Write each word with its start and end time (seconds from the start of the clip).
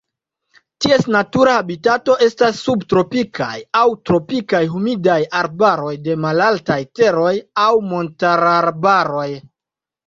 Ties 0.85 1.03
natura 1.15 1.51
habitato 1.57 2.15
estas 2.29 2.63
subtropikaj 2.69 3.51
aŭ 3.81 3.83
tropikaj 4.11 4.63
humidaj 4.73 5.21
arbaroj 5.43 5.95
de 6.09 6.17
malaltaj 6.27 6.83
teroj 7.03 7.37
aŭ 7.69 7.73
montararbaroj. 7.95 9.31